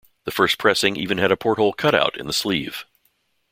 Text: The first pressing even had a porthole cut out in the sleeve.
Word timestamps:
The 0.23 0.31
first 0.31 0.57
pressing 0.57 0.95
even 0.97 1.19
had 1.19 1.31
a 1.31 1.37
porthole 1.37 1.73
cut 1.73 1.93
out 1.93 2.17
in 2.17 2.25
the 2.25 2.33
sleeve. 2.33 2.85